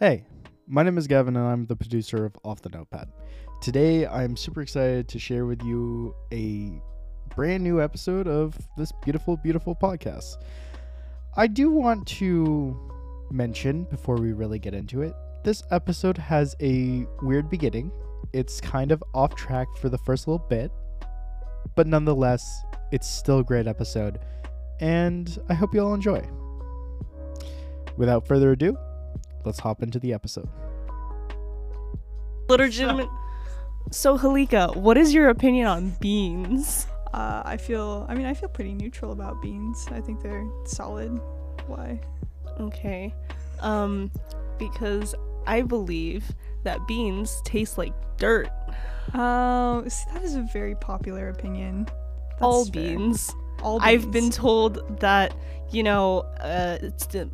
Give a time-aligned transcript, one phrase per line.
[0.00, 0.24] Hey,
[0.66, 3.12] my name is Gavin and I'm the producer of Off the Notepad.
[3.62, 6.82] Today I'm super excited to share with you a
[7.34, 10.36] brand new episode of this beautiful, beautiful podcast.
[11.36, 12.76] I do want to
[13.30, 17.92] mention before we really get into it this episode has a weird beginning.
[18.32, 20.72] It's kind of off track for the first little bit,
[21.76, 24.18] but nonetheless, it's still a great episode,
[24.80, 26.26] and I hope you all enjoy.
[27.96, 28.76] Without further ado,
[29.44, 30.48] let's hop into the episode.
[32.48, 33.08] legitimate.
[33.90, 36.86] So Halika, what is your opinion on beans?
[37.12, 38.06] Uh, I feel.
[38.08, 39.86] I mean, I feel pretty neutral about beans.
[39.90, 41.20] I think they're solid.
[41.66, 42.00] Why?
[42.60, 43.14] Okay,
[43.60, 44.10] um,
[44.58, 45.14] because
[45.46, 46.24] I believe
[46.64, 48.48] that beans taste like dirt.
[49.14, 51.84] Oh, see, that is a very popular opinion.
[51.84, 52.72] That's All fair.
[52.72, 53.32] beans.
[53.62, 53.88] All beans.
[54.04, 55.36] I've been told that
[55.70, 57.28] you know, uh, it's the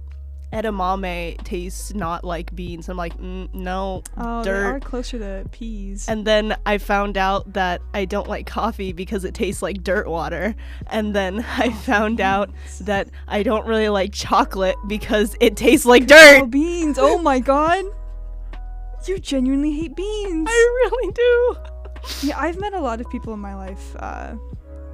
[0.53, 2.89] edamame tastes not like beans.
[2.89, 4.67] I'm like, mm, no, Oh, they dirt.
[4.77, 6.09] are closer to peas.
[6.09, 10.09] And then I found out that I don't like coffee because it tastes like dirt
[10.09, 10.55] water.
[10.89, 16.03] And then I found out that I don't really like chocolate because it tastes like
[16.05, 16.51] oh, dirt.
[16.51, 16.99] beans!
[16.99, 17.85] Oh my god!
[19.07, 20.47] You genuinely hate beans.
[20.51, 21.57] I really do.
[22.27, 23.97] Yeah, I've met a lot of people in my life.
[23.99, 24.35] Uh,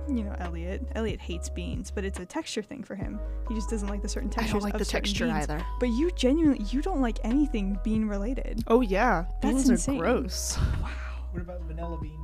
[0.08, 0.86] you know, Elliot.
[0.94, 3.18] Elliot hates beans, but it's a texture thing for him.
[3.48, 4.52] He just doesn't like the certain I textures.
[4.52, 5.36] don't like of the texture beans.
[5.48, 5.64] either.
[5.80, 8.62] But you genuinely, you don't like anything bean related.
[8.68, 9.96] Oh yeah, That's beans insane.
[9.96, 10.58] are gross.
[10.82, 10.90] Wow.
[11.32, 12.18] What about vanilla bean?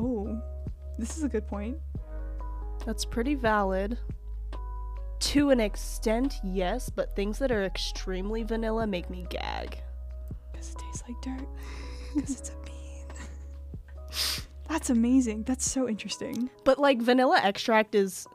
[0.00, 0.40] Oh,
[0.98, 1.76] this is a good point.
[2.86, 3.98] That's pretty valid.
[5.20, 9.76] To an extent, yes, but things that are extremely vanilla make me gag.
[10.52, 11.46] Because it tastes like dirt.
[12.14, 14.44] Because it's a bean.
[14.68, 15.44] That's amazing.
[15.44, 16.50] That's so interesting.
[16.64, 18.26] But like vanilla extract is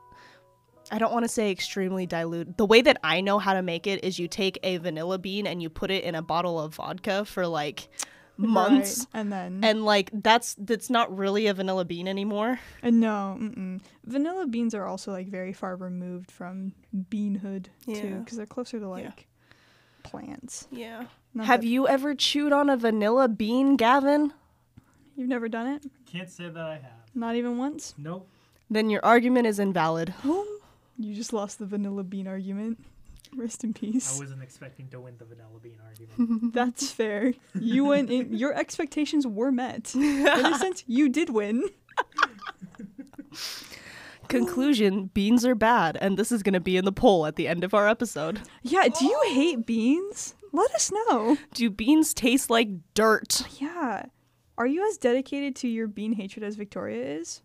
[0.92, 2.58] I don't want to say extremely dilute.
[2.58, 5.48] The way that I know how to make it is you take a vanilla bean
[5.48, 7.88] and you put it in a bottle of vodka for like
[8.36, 9.00] months.
[9.14, 9.64] Right, And then.
[9.64, 12.60] And like that's that's not really a vanilla bean anymore.
[12.82, 13.80] and no, mm-mm.
[14.04, 16.74] vanilla beans are also like very far removed from
[17.10, 18.90] beanhood too, because they're closer to Yeah.
[18.90, 19.28] like
[20.04, 20.68] plants.
[20.72, 21.06] Yeah.
[21.34, 24.34] Not Have that- you ever chewed on a vanilla bean, Gavin?
[25.16, 25.86] You've never done it?
[26.06, 27.04] Can't say that I have.
[27.14, 27.94] Not even once?
[27.98, 28.28] Nope.
[28.70, 30.14] Then your argument is invalid.
[30.26, 30.60] Oh,
[30.98, 32.84] you just lost the vanilla bean argument.
[33.36, 34.16] Rest in peace.
[34.16, 36.54] I wasn't expecting to win the vanilla bean argument.
[36.54, 37.34] That's fair.
[37.60, 38.34] You went in.
[38.34, 39.94] Your expectations were met.
[39.96, 41.64] In a sense, you did win.
[44.28, 47.48] Conclusion, beans are bad, and this is going to be in the poll at the
[47.48, 48.42] end of our episode.
[48.62, 48.88] Yeah.
[48.88, 50.36] Do you hate beans?
[50.52, 51.38] Let us know.
[51.54, 53.44] Do beans taste like dirt?
[53.60, 54.06] Yeah.
[54.58, 57.42] Are you as dedicated to your bean hatred as Victoria is?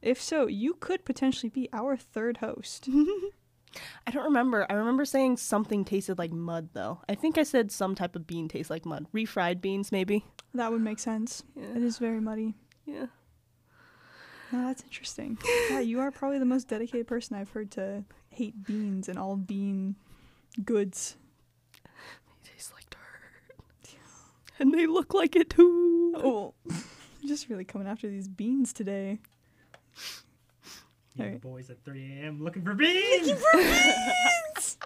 [0.00, 2.88] If so, you could potentially be our third host.
[4.06, 4.66] I don't remember.
[4.70, 7.00] I remember saying something tasted like mud, though.
[7.08, 9.06] I think I said some type of bean tastes like mud.
[9.12, 10.24] Refried beans, maybe.
[10.54, 11.42] that would make sense.
[11.54, 12.54] It is very muddy.
[12.86, 13.06] Yeah.
[14.50, 15.36] No, that's interesting.
[15.70, 19.36] Yeah, you are probably the most dedicated person I've heard to hate beans and all
[19.36, 19.96] bean
[20.64, 21.16] goods.
[21.84, 22.98] They taste like dirt.
[24.58, 26.14] And they look like it too.
[26.16, 26.54] Oh,
[27.26, 29.20] just really coming after these beans today.
[31.14, 31.42] Yeah, Alright.
[31.42, 32.42] the boys at 3 a.m.
[32.42, 33.30] looking for beans.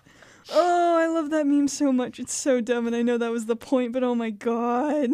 [0.55, 2.19] Oh, I love that meme so much.
[2.19, 5.09] It's so dumb, and I know that was the point, but oh my god.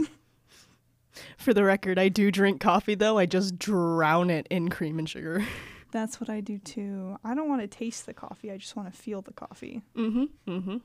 [1.37, 3.19] For the record, I do drink coffee, though.
[3.19, 5.47] I just drown it in cream and sugar.
[5.93, 7.19] That's what I do too.
[7.25, 9.83] I don't want to taste the coffee, I just want to feel the coffee.
[9.97, 10.51] Mm hmm.
[10.51, 10.77] Mm hmm.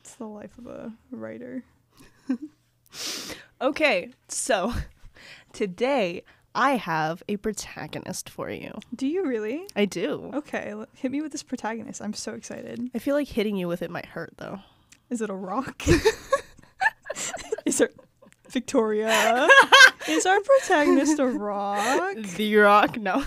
[0.00, 1.62] It's the life of a writer.
[3.60, 4.72] Okay, so
[5.52, 6.22] today
[6.54, 8.72] I have a protagonist for you.
[8.94, 9.66] Do you really?
[9.76, 10.30] I do.
[10.34, 12.00] Okay, l- hit me with this protagonist.
[12.02, 12.90] I'm so excited.
[12.94, 14.60] I feel like hitting you with it might hurt, though.
[15.10, 15.82] Is it a rock?
[17.66, 17.90] Is there
[18.48, 19.48] Victoria?
[20.08, 22.16] Is our protagonist a rock?
[22.16, 22.96] The rock?
[22.98, 23.22] No.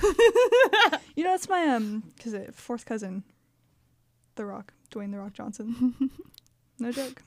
[1.15, 3.23] You know, that's my um, cause it, fourth cousin,
[4.35, 5.93] The Rock, Dwayne The Rock Johnson.
[6.79, 7.21] no joke.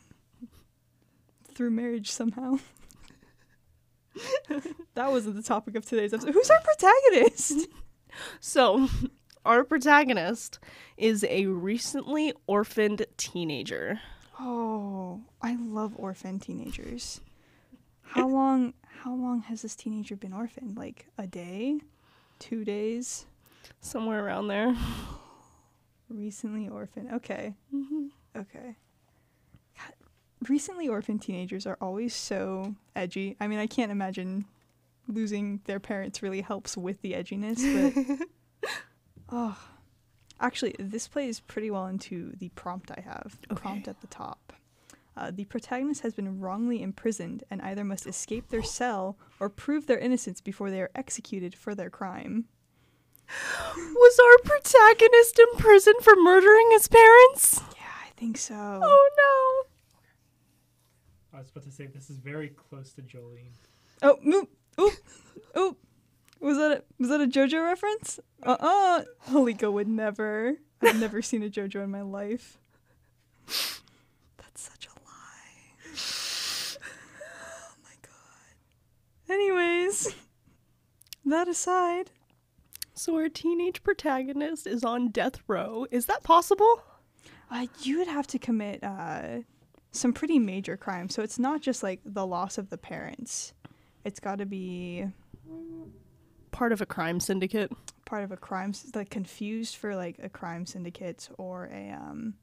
[1.56, 2.58] Through marriage somehow.
[4.94, 6.34] that wasn't the topic of today's episode.
[6.34, 7.68] Who's our protagonist?
[8.40, 8.88] So,
[9.44, 10.58] our protagonist
[10.96, 14.00] is a recently orphaned teenager.
[14.40, 17.20] Oh, I love orphan teenagers.
[18.02, 18.72] How long?
[19.02, 20.78] How long has this teenager been orphaned?
[20.78, 21.80] Like a day,
[22.38, 23.26] two days?
[23.80, 24.74] Somewhere around there.
[26.08, 27.12] Recently orphaned.
[27.16, 27.52] Okay.
[27.74, 28.06] Mm-hmm.
[28.34, 28.76] Okay.
[30.48, 33.36] Recently orphaned teenagers are always so edgy.
[33.40, 34.44] I mean, I can't imagine
[35.08, 38.28] losing their parents really helps with the edginess,
[38.60, 38.70] but
[39.30, 39.58] oh,
[40.40, 43.38] Actually, this plays pretty well into the prompt I have.
[43.48, 44.52] The Prompt at the top.
[45.16, 49.86] Uh, the protagonist has been wrongly imprisoned and either must escape their cell or prove
[49.86, 52.44] their innocence before they are executed for their crime.
[53.76, 57.62] Was our protagonist in prison for murdering his parents?
[57.74, 58.54] Yeah, I think so.
[58.82, 59.65] Oh
[61.36, 63.52] I was about to say this is very close to Jolyne.
[64.00, 64.48] Oh, oop,
[64.80, 64.92] oop,
[65.58, 65.78] oop.
[66.40, 68.18] Was that a, was that a JoJo reference?
[68.42, 70.56] Uh uh Halika would never.
[70.80, 72.58] I've never seen a JoJo in my life.
[73.46, 76.78] That's such a lie.
[77.20, 79.32] Oh my god.
[79.34, 80.14] Anyways,
[81.24, 82.10] that aside.
[82.94, 85.86] So our teenage protagonist is on death row.
[85.90, 86.82] Is that possible?
[87.50, 89.38] uh, you would have to commit uh,
[89.98, 91.14] some pretty major crimes.
[91.14, 93.52] So it's not just like the loss of the parents.
[94.04, 95.06] It's got to be
[96.52, 97.70] Part of a crime syndicate.
[98.06, 102.34] part of a crime like confused for like a crime syndicate or a um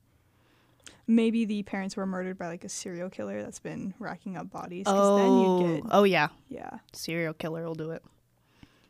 [1.08, 4.86] maybe the parents were murdered by like a serial killer that's been racking up bodies
[4.86, 6.28] 'cause then you get oh yeah.
[6.50, 8.04] yeah Serial killer will do it.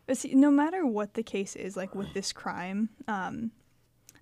[0.07, 3.51] but see, no matter what the case is like with this crime um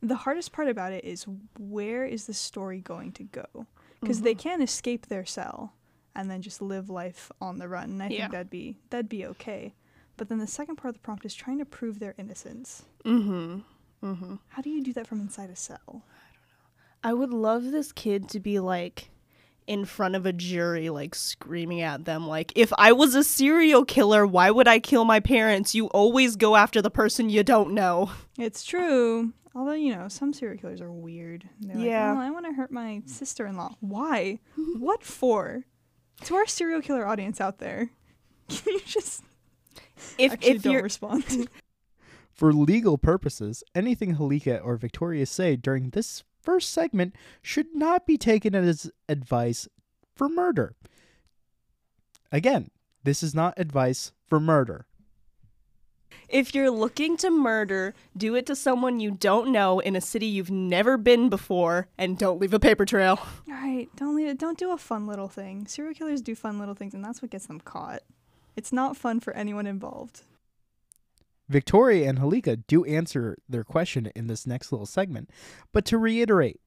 [0.04, 1.26] the hardest part about it is
[1.58, 3.66] where is the story going to go
[4.01, 5.74] because they can escape their cell
[6.15, 8.21] and then just live life on the run and i Yeah.
[8.21, 9.74] think that'd be that'd be okay
[10.18, 13.59] but then the second part of the prompt is trying to prove their innocence Mm-hmm.
[14.06, 14.36] Mm-hmm.
[14.50, 15.80] How do you do that from inside a cell?
[15.88, 17.09] I don't know.
[17.09, 19.09] I would love this kid to be like
[19.68, 23.86] in front of a jury, like screaming at them, like, if I was a serial
[23.86, 25.74] killer, why would I kill my parents?
[25.75, 28.12] You always go after the person you don't know.
[28.39, 29.33] It's true.
[29.53, 31.48] Although, you know, some serial killers are weird.
[31.59, 32.13] They're Yeah.
[32.13, 33.09] Like, oh, I want to hurt my mm.
[33.09, 33.75] sister in law.
[33.80, 34.39] Why?
[34.77, 35.65] what for?
[36.25, 37.89] To our serial killer audience out there,
[38.48, 39.24] can you just
[40.18, 41.50] If actually if don't you're respond?
[42.31, 48.18] For legal purposes, anything Halika or Victoria say during this first segment should not be
[48.18, 49.68] taken as advice
[50.15, 50.75] for murder.
[52.31, 52.71] Again,
[53.04, 54.88] this is not advice for murder.
[56.30, 60.25] If you're looking to murder, do it to someone you don't know in a city
[60.25, 63.19] you've never been before, and don't leave a paper trail.
[63.19, 64.38] All right, don't leave it.
[64.38, 65.68] Don't do a fun little thing.
[65.68, 68.02] Serial killers do fun little things, and that's what gets them caught.
[68.56, 70.22] It's not fun for anyone involved.
[71.50, 75.30] Victoria and Halika do answer their question in this next little segment,
[75.74, 76.62] but to reiterate,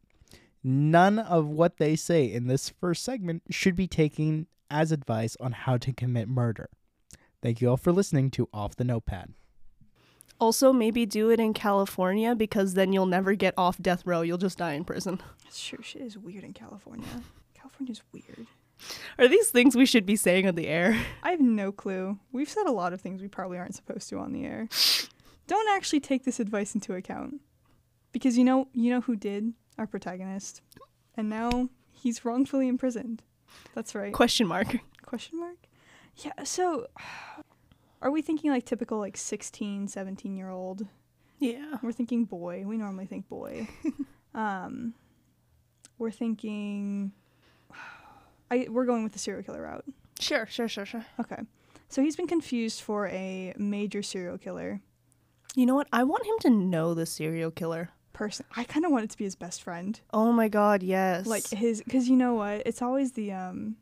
[0.62, 5.52] none of what they say in this first segment should be taken as advice on
[5.52, 6.68] how to commit murder.
[7.44, 9.34] Thank you all for listening to Off the Notepad.
[10.40, 14.22] Also, maybe do it in California because then you'll never get off death row.
[14.22, 15.20] You'll just die in prison.
[15.52, 17.06] Sure, shit is weird in California.
[17.52, 18.46] California's weird.
[19.18, 20.98] Are these things we should be saying on the air?
[21.22, 22.18] I have no clue.
[22.32, 24.66] We've said a lot of things we probably aren't supposed to on the air.
[25.46, 27.42] Don't actually take this advice into account.
[28.10, 29.52] Because you know you know who did?
[29.76, 30.62] Our protagonist.
[31.14, 33.22] And now he's wrongfully imprisoned.
[33.74, 34.14] That's right.
[34.14, 34.78] Question mark.
[35.02, 35.58] Question mark?
[36.18, 36.86] Yeah, so
[38.02, 40.86] are we thinking like typical like 16, 17 year old?
[41.38, 41.76] Yeah.
[41.82, 42.64] We're thinking boy.
[42.66, 43.68] We normally think boy.
[44.34, 44.94] um
[45.98, 47.12] we're thinking
[48.50, 49.84] I we're going with the serial killer route.
[50.20, 51.04] Sure, sure, sure, sure.
[51.20, 51.42] Okay.
[51.88, 54.80] So he's been confused for a major serial killer
[55.54, 55.86] You know what?
[55.92, 57.90] I want him to know the serial killer.
[58.12, 58.46] person.
[58.56, 60.00] I kind of want it to be his best friend.
[60.12, 61.26] Oh my god, yes.
[61.26, 62.62] Like his cuz you know what?
[62.66, 63.76] It's always the um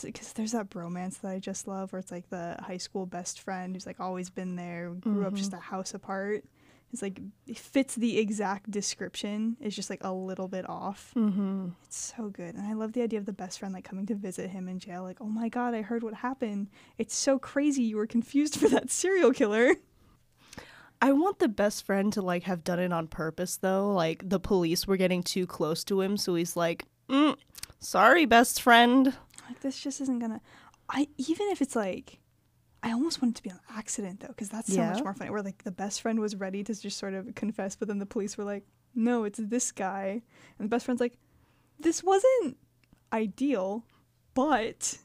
[0.00, 3.40] cuz there's that bromance that I just love where it's like the high school best
[3.40, 6.44] friend who's like always been there, grew up just a house apart.
[6.92, 9.56] It's like it fits the exact description.
[9.60, 11.12] It's just like a little bit off.
[11.16, 11.68] mm-hmm.
[11.84, 12.54] It's so good.
[12.54, 14.78] And I love the idea of the best friend like coming to visit him in
[14.78, 16.68] jail like, "Oh my god, I heard what happened.
[16.98, 19.76] It's so crazy you were confused for that serial killer."
[21.00, 23.90] I want the best friend to like have done it on purpose though.
[23.92, 27.36] Like the police were getting too close to him, so he's like, mm,
[27.80, 29.14] "Sorry, best friend."
[29.52, 30.40] Like this just isn't gonna
[30.88, 32.18] i even if it's like
[32.82, 34.92] i almost want it to be an accident though because that's so Yeah.
[34.92, 37.76] much more funny where like the best friend was ready to just sort of confess
[37.76, 40.22] but then the police were like no it's this guy
[40.58, 41.16] and the best friend's like
[41.80, 42.56] this wasn't
[43.12, 43.84] ideal
[44.34, 44.98] but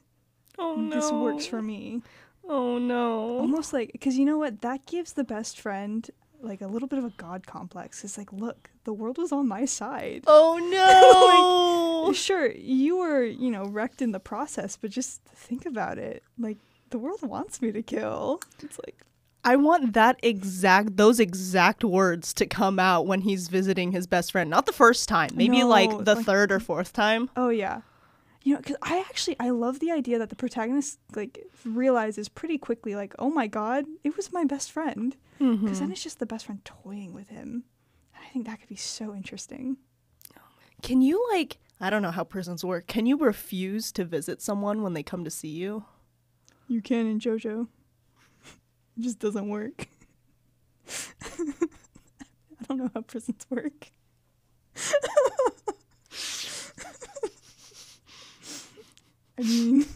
[0.58, 0.94] Oh no.
[0.94, 2.02] this works for me
[2.48, 3.38] Oh no.
[3.38, 6.98] almost like because you know what that gives the best friend like a little bit
[6.98, 10.54] of a god complex it's like look the world was on my side Oh
[12.06, 12.12] no.
[12.12, 15.12] sure you were you know wrecked in the process but just
[15.46, 16.58] think about it like
[16.90, 18.96] the world wants me to kill it's like
[19.44, 24.32] I want that exact those exact words to come out when he's visiting his best
[24.32, 24.50] friend.
[24.50, 27.30] Not the first time, maybe No, like the like- third or fourth time.
[27.36, 27.80] oh yeah
[28.42, 31.32] you know because i actually i love the idea that the protagonist like
[31.64, 35.72] realizes pretty quickly like oh my god it was my best friend because Mm-hmm.
[35.80, 37.50] then it's just the best friend toying with him
[38.28, 39.78] i think that could be so interesting.
[40.82, 42.86] Can you like I don't know how prisons work.
[42.86, 45.84] Can you refuse to visit someone when they come to see you?
[46.66, 47.68] You can in JoJo.
[48.96, 49.88] it just doesn't work.
[51.22, 53.90] I don't know how prisons work.
[59.38, 59.86] I mean,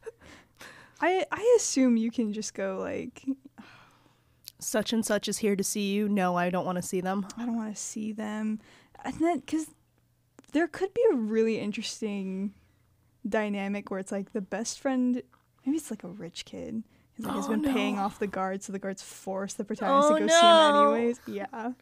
[1.00, 3.24] I I assume you can just go like,
[4.76, 6.06] Such and such is here to see you.
[6.06, 7.26] No, I don't want to see them.
[7.38, 8.60] I don't want to see them,
[9.02, 9.68] and then because
[10.52, 12.52] there could be a really interesting
[13.26, 15.22] dynamic where it's like the best friend,
[15.64, 16.82] maybe it's like a rich kid.
[17.14, 20.10] He's like has Oh, been paying off the guards, so the guards force the protagonist
[20.10, 21.20] Oh, to go see him anyways.
[21.26, 21.72] Yeah.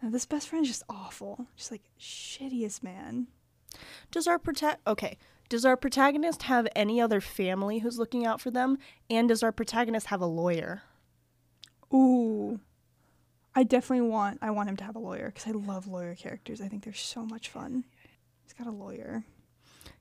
[0.00, 3.26] And this best friend is just awful, just like shittiest man.
[4.10, 5.18] Does our prota- okay?
[5.50, 8.78] Does our protagonist have any other family who's looking out for them?
[9.10, 10.84] And does our protagonist have a lawyer?
[11.92, 12.60] Ooh.
[13.54, 16.60] I definitely want I want him to have a lawyer because I love lawyer characters.
[16.60, 17.84] I think they're so much fun.
[18.44, 19.24] He's got a lawyer.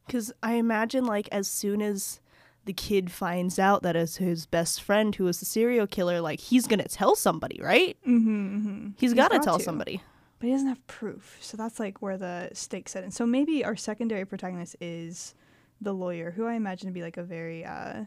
[0.06, 2.20] Because I imagine, like, as soon as
[2.66, 6.40] the kid finds out that it's his best friend who is the serial killer, like,
[6.40, 7.98] he's gonna tell somebody, right?
[8.08, 8.88] Mm-hmm, mm-hmm.
[8.98, 10.02] he's got to tell somebody.
[10.40, 11.38] But he doesn't have proof.
[11.40, 13.12] So that's like where the stakes set in.
[13.12, 15.36] So maybe our secondary protagonist is
[15.80, 18.06] the lawyer, who I imagine to be like a very uh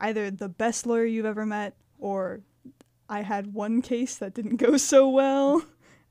[0.00, 2.40] either the best lawyer you've ever met or
[3.10, 5.62] I had one case that didn't go so well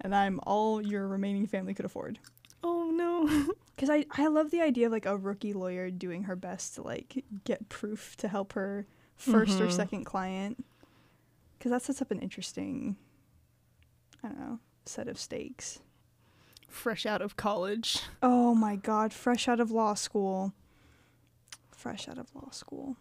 [0.01, 2.19] and I'm all your remaining family could afford.
[2.63, 3.53] Oh no.
[3.75, 6.81] Because I, I love the idea of like a rookie lawyer doing her best to
[6.81, 8.85] like get proof to help her
[9.17, 9.71] 1st or Mhm.
[9.71, 10.65] second client.
[11.57, 12.97] Because that sets up an interesting,
[14.21, 15.79] I don't know, set of stakes.
[16.67, 18.01] Fresh out of college.
[18.21, 20.51] Oh my god, fresh out of law school.
[21.71, 22.97] Fresh out of law school.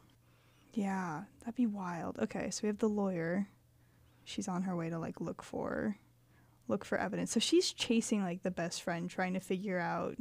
[0.74, 2.20] Yeah, that'd be wild.
[2.20, 3.48] Okay, so we have the lawyer.
[4.28, 5.96] She's on her way to like look for
[6.68, 7.32] look for evidence.
[7.32, 10.16] So she's chasing like the best friend trying to figure out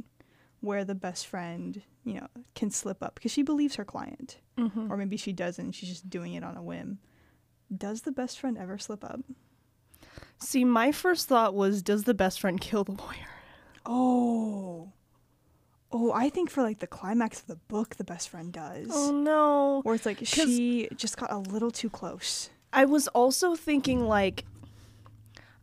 [0.60, 4.38] where the best friend, you know, can slip up because she believes her client.
[4.56, 4.90] Mm-hmm.
[4.90, 6.98] Or maybe she doesn't, she's just doing it on a whim.
[7.76, 9.20] Does the best friend ever slip up?
[10.38, 13.28] See, my first thought was, does the best friend kill the lawyer?
[13.84, 14.92] Oh.
[15.92, 18.88] Oh, I think for like the climax of the book the best friend does.
[18.90, 19.80] Oh no.
[19.82, 22.50] Where it's like she just got a little too close.
[22.72, 24.44] I was also thinking like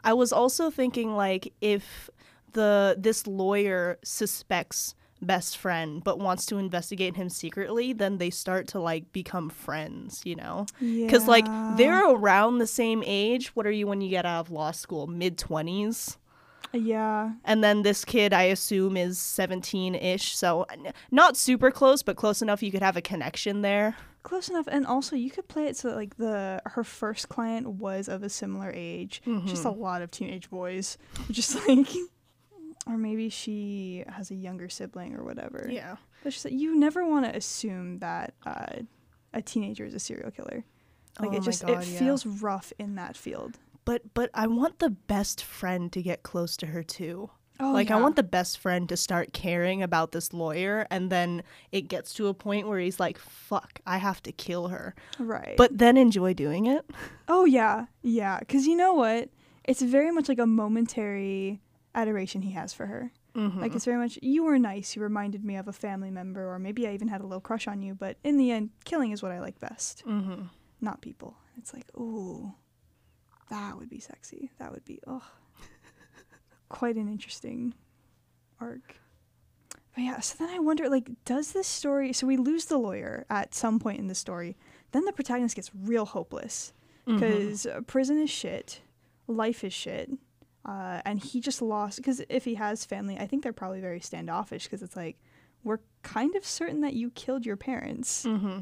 [0.04, 2.10] I was also thinking like if
[2.54, 8.68] the this lawyer suspects best friend but wants to investigate him secretly, then they start
[8.68, 10.66] to like become friends, you know?
[10.80, 11.10] Yeah.
[11.10, 11.46] Cuz like
[11.78, 13.56] they're around the same age.
[13.56, 15.08] What are you when you get out of law school?
[15.08, 16.18] Mid 20s?
[16.74, 17.32] Yeah.
[17.44, 22.42] And then this kid I assume is 17ish, so n- not super close, but close
[22.42, 23.96] enough you could have a connection there.
[24.26, 24.68] Close enough.
[24.68, 28.24] And also you could play it so that, like the her first client was of
[28.24, 29.22] a similar age.
[29.46, 30.98] Just a lot of teenage boys.
[31.30, 31.88] Just like
[32.88, 35.68] or maybe she has a younger sibling or whatever.
[35.70, 35.98] Yeah.
[36.24, 38.78] But you never want to assume that uh,
[39.32, 40.66] a teenager is a serial killer.
[41.20, 42.00] Like Oh it just God, it yeah.
[42.00, 43.60] feels rough in that field.
[43.86, 47.30] But but I want the best friend to get close to her too.
[47.60, 51.44] Oh, like I want the best friend to start caring about this lawyer and then
[51.72, 55.56] it gets to a point where he's like, "Fuck, I have to kill her." right.
[55.56, 56.90] But then enjoy doing it.
[57.28, 58.40] Oh yeah, yeah.
[58.40, 59.30] Because you know what?
[59.64, 61.62] It's very much like a momentary
[61.96, 63.12] adoration he has for her.
[63.36, 63.62] Mm-hmm.
[63.62, 64.96] Like it's very much you were nice.
[64.96, 67.68] You reminded me of a family member, or maybe I even had a little crush
[67.68, 67.94] on you.
[67.94, 70.44] But in the end, killing is what I like best, mm-hmm.
[70.82, 71.36] not people.
[71.58, 72.54] It's like, ooh,
[73.50, 74.52] that would be sexy.
[74.60, 75.24] That would be oh,
[76.70, 77.74] quite an interesting
[78.60, 78.96] arc.
[79.96, 82.12] But yeah, so then I wonder, like, does this story?
[82.12, 84.58] So we lose the lawyer at some point in the story.
[84.92, 86.74] Then the protagonist gets real hopeless
[87.08, 87.20] Mm-hmm.
[87.20, 88.82] because uh, prison is shit,
[89.28, 90.10] life is shit,
[90.66, 91.98] uh, and he just lost.
[91.98, 94.64] Because if he has family, I think they're probably very standoffish.
[94.64, 95.18] Because it's like
[95.64, 98.26] we're kind of certain that you killed your parents.
[98.26, 98.62] Mm-hmm.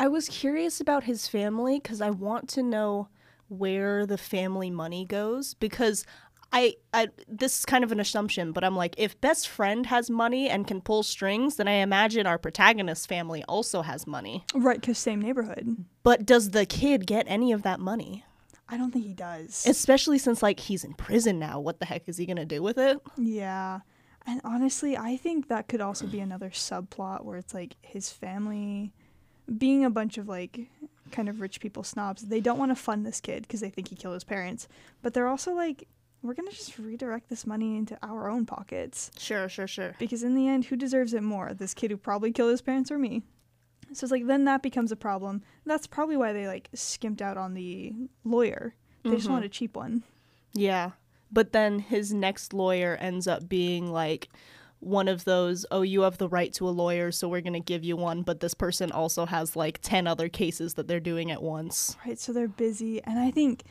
[0.00, 3.08] I was curious about his family because I want to know
[3.48, 6.04] where the family money goes because
[6.56, 10.08] I, I this is kind of an assumption, but I'm like, if best friend has
[10.08, 14.42] money and can pull strings, then I imagine our protagonist's family also has money.
[14.54, 15.84] Right, because same neighborhood.
[16.02, 18.24] But does the kid get any of that money?
[18.70, 19.66] I don't think he does.
[19.66, 21.60] Especially since like he's in prison now.
[21.60, 23.00] What the heck is he gonna do with it?
[23.18, 23.80] yeah,
[24.26, 28.94] and honestly, I think that could also be another subplot where it's like his family,
[29.58, 30.70] being a bunch of like
[31.12, 33.88] kind of rich people snobs, they don't want to fund this kid because they think
[33.88, 34.68] he killed his parents,
[35.02, 35.86] but they're also like.
[36.22, 39.10] We're gonna just redirect this money into our own pockets.
[39.18, 39.94] Sure, sure, sure.
[39.98, 41.54] Because in the end, who deserves it more?
[41.54, 43.22] This kid who probably killed his parents or me?
[43.92, 45.42] So it's like then that becomes a problem.
[45.64, 47.92] That's probably why they like skimped out on the
[48.24, 48.74] lawyer.
[49.04, 49.30] They just Mhm.
[49.32, 50.02] wanted a cheap one.
[50.52, 50.92] Yeah.
[51.30, 54.28] But then his next lawyer ends up being like
[54.80, 57.60] one of those, oh, you have the right to a lawyer, so we're going to
[57.60, 58.22] give you one.
[58.22, 61.96] But this person also has like 10 other cases that they're doing at once.
[62.04, 63.02] Right, so they're busy.
[63.04, 63.62] And I think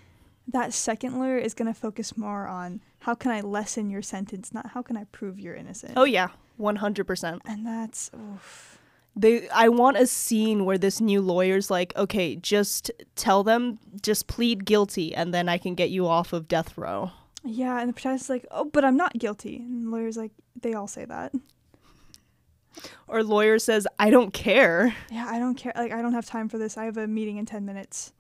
[0.48, 4.54] that second lawyer is going to focus more on how can I lessen your sentence,
[4.54, 5.94] not how can I prove you're innocent.
[5.96, 6.30] Oh, yeah.
[6.60, 7.40] 100%.
[7.46, 8.80] And that's, oof.
[9.18, 14.28] They I want a scene where this new lawyer's like, "Okay, just tell them just
[14.28, 17.12] plead guilty and then I can get you off of death row."
[17.42, 19.58] Yeah, and the protagonist's like, oh, but I'm not guilty.
[19.58, 21.32] And the lawyer's like, they all say that.
[23.08, 25.72] Or lawyer says, "I don't care." Yeah, I don't care.
[25.76, 26.78] Like, I don't have time for this.
[26.78, 28.12] I have a meeting in 10 minutes.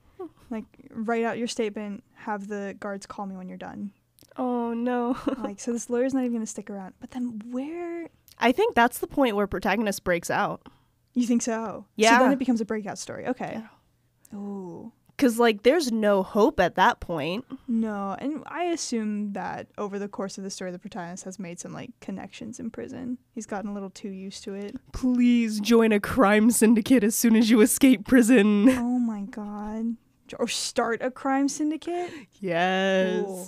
[0.49, 3.91] Like, write out your statement, have the guards call me when you're done.
[4.37, 5.17] Oh no.
[5.37, 6.93] Like, so this lawyer's not even going to stick around.
[6.99, 8.09] But then where.
[8.37, 10.67] I think that's the point where protagonist breaks out.
[11.13, 11.85] You think so?
[11.95, 12.17] Yeah.
[12.17, 13.25] So then it becomes a breakout story.
[13.27, 13.61] Okay.
[13.61, 14.37] Yeah.
[14.37, 14.91] Oh.
[15.17, 17.45] Cuz like there's no hope at that point.
[17.69, 21.57] No, and I assume that over the course of the story, the protagonist has made
[21.57, 23.17] some like connections in prison.
[23.31, 24.75] He's gotten a little too used to it.
[24.91, 28.67] Please join a crime syndicate as soon as you escape prison.
[28.67, 29.95] Oh my god.
[30.39, 32.11] Or start a crime syndicate?
[32.39, 33.25] Yes.
[33.27, 33.47] Ooh.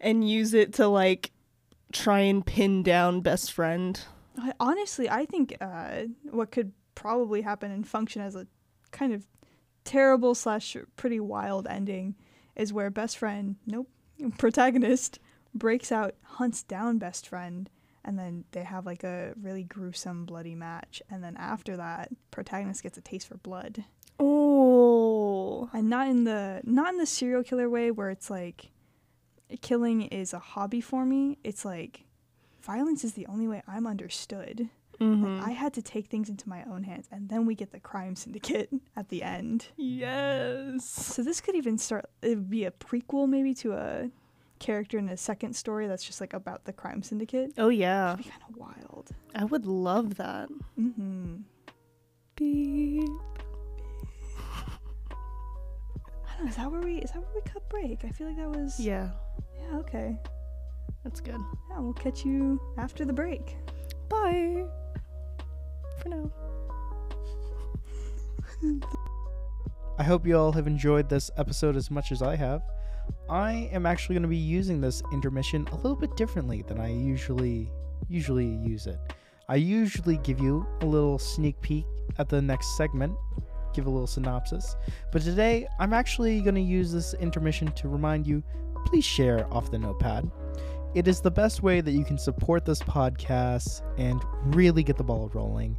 [0.00, 1.32] And use it to like
[1.92, 4.00] try and pin down best friend.
[4.60, 8.46] Honestly, I think uh, what could probably happen and function as a
[8.90, 9.26] kind of
[9.84, 12.14] terrible slash pretty wild ending
[12.54, 13.88] is where best friend, nope,
[14.38, 15.18] protagonist
[15.54, 17.70] breaks out, hunts down best friend,
[18.04, 21.02] and then they have like a really gruesome, bloody match.
[21.10, 23.84] And then after that, protagonist gets a taste for blood,
[24.18, 24.45] Oh.
[25.72, 28.70] And not in the not in the serial killer way where it's like
[29.62, 31.38] killing is a hobby for me.
[31.44, 32.04] It's like
[32.62, 34.68] violence is the only way I'm understood.
[35.00, 35.38] Mhm.
[35.40, 37.78] Like, I had to take things into my own hands, and then we get the
[37.80, 39.68] crime syndicate at the end.
[39.76, 40.84] yes.
[40.88, 42.06] So this could even start.
[42.22, 44.10] It would be a prequel, maybe to a
[44.58, 47.52] character in a second story that's just like about the crime syndicate.
[47.58, 48.14] Oh yeah.
[48.14, 49.10] It'd be kind of wild.
[49.34, 50.48] I would love that.
[50.80, 51.42] Mm-hmm.
[52.36, 53.04] Beep.
[56.36, 56.50] Don't know.
[56.50, 56.96] Is that where we?
[56.98, 58.04] Is that where we cut break?
[58.04, 58.78] I feel like that was.
[58.80, 59.10] Yeah,
[59.70, 59.78] Yeah.
[59.78, 60.16] Okay.
[61.04, 61.40] that's good.
[61.70, 61.80] Yeah.
[61.80, 63.56] We'll catch you after the break.
[64.08, 64.64] Bye.
[66.02, 66.30] For now.
[69.98, 72.62] I hope you all have enjoyed this episode as much as I have.
[73.30, 76.88] I am actually going to be using this intermission a little bit differently than I
[76.92, 77.70] usually
[78.08, 78.98] usually use it.
[79.48, 81.84] I usually give you a little sneak peek
[82.18, 83.14] at the next segment,
[83.76, 84.76] give a little synopsis,
[85.12, 88.42] but today I'm actually going to use this intermission to remind you
[88.86, 90.30] please share off the notepad.
[90.94, 95.04] It is the best way that you can support this podcast and really get the
[95.04, 95.76] ball rolling.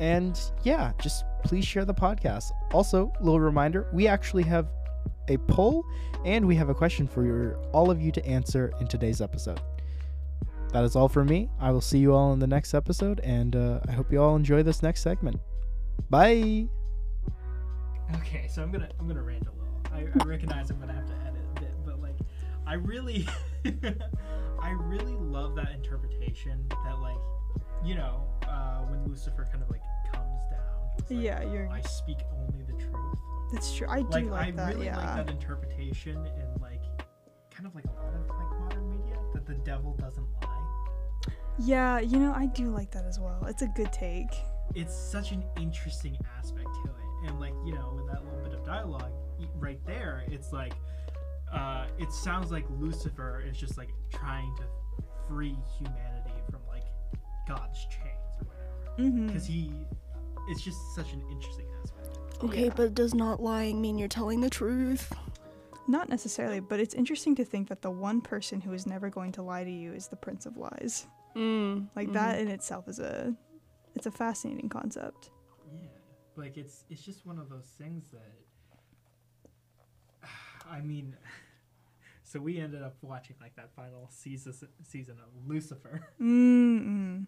[0.00, 2.52] And yeah, just please share the podcast.
[2.72, 4.68] Also, little reminder, we actually have
[5.28, 5.84] a poll
[6.24, 9.60] and we have a question for your, all of you to answer in today's episode.
[10.72, 11.50] That is all for me.
[11.60, 14.36] I will see you all in the next episode, and uh, I hope you all
[14.36, 15.40] enjoy this next segment.
[16.08, 16.66] Bye.
[18.16, 19.80] Okay, so I'm gonna I'm gonna rant a little.
[19.92, 22.16] I, I recognize I'm gonna have to edit a bit, but like,
[22.66, 23.26] I really,
[24.60, 27.16] I really love that interpretation that like,
[27.84, 29.82] you know, uh, when Lucifer kind of like
[30.12, 30.88] comes down.
[30.98, 31.68] like, Yeah, you're.
[31.68, 33.18] I speak only the truth.
[33.52, 33.86] That's true.
[33.88, 34.74] I do Like, like, I that.
[34.74, 34.96] really yeah.
[34.96, 36.82] like that interpretation in like,
[37.50, 40.46] kind of like a lot of like modern media that the devil doesn't lie.
[41.58, 43.44] Yeah, you know, I do like that as well.
[43.46, 44.30] It's a good take.
[44.74, 48.52] It's such an interesting aspect to it and like you know with that little bit
[48.54, 49.12] of dialogue
[49.56, 50.72] right there it's like
[51.52, 54.62] uh it sounds like lucifer is just like trying to
[55.28, 56.84] free humanity from like
[57.48, 58.66] god's chains or whatever
[58.98, 59.26] Mm-hmm.
[59.28, 59.72] because he
[60.48, 62.72] it's just such an interesting aspect Okay, Yeah.
[62.74, 65.12] but does not lying mean you're telling the truth?
[65.86, 69.30] Not necessarily, but it's interesting to think that the one person who is never going
[69.32, 71.06] to lie to you is the Prince of Lies.
[71.36, 71.88] Mm.
[71.94, 73.34] Like that in itself is a,
[73.96, 75.30] it's a fascinating concept.
[75.72, 75.88] yeah
[76.36, 78.32] like it's it's just one of those things that
[80.70, 81.16] i mean
[82.22, 87.26] so we ended up watching like that final season season of lucifer Mm-mm.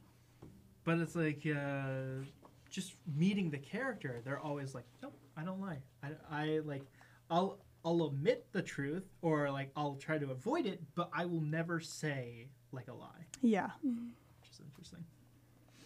[0.84, 2.24] But it's like uh,
[2.68, 4.20] just meeting the character.
[4.24, 5.78] They're always like, nope, I don't lie.
[6.02, 6.82] I, I like,
[7.30, 11.40] I'll I'll omit the truth or like I'll try to avoid it, but I will
[11.40, 15.04] never say like a lie, Yeah, which is interesting.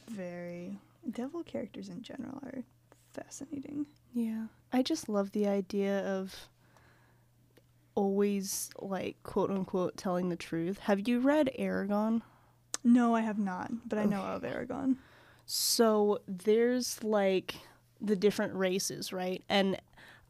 [0.08, 0.78] Very.
[1.10, 2.64] Devil characters in general are
[3.12, 3.86] fascinating.
[4.12, 4.46] Yeah.
[4.72, 6.34] I just love the idea of
[7.94, 10.80] always like quote unquote telling the truth.
[10.80, 12.22] Have you read Eragon?
[12.84, 14.96] No, I have not, but I know of Eragon.
[15.46, 17.56] So there's like
[18.00, 19.42] the different races, right?
[19.48, 19.80] And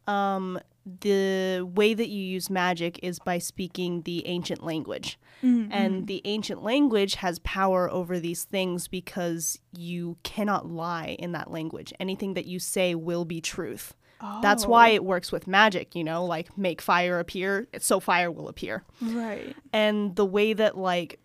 [0.06, 0.58] um
[1.00, 5.18] the way that you use magic is by speaking the ancient language.
[5.42, 5.72] Mm-hmm.
[5.72, 6.04] And mm-hmm.
[6.06, 11.92] the ancient language has power over these things because you cannot lie in that language.
[11.98, 13.94] Anything that you say will be truth.
[14.40, 14.68] That's oh.
[14.68, 18.82] why it works with magic, you know, like make fire appear, so fire will appear.
[19.02, 19.54] Right.
[19.74, 21.20] And the way that like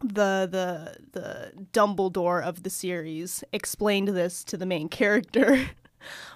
[0.00, 5.68] the the the Dumbledore of the series explained this to the main character